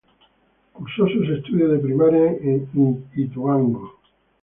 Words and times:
Cursó 0.73 1.07
sus 1.09 1.29
estudios 1.29 1.73
de 1.73 1.77
primaria 1.77 2.25
en 2.31 2.67
Ituango. 3.13 3.99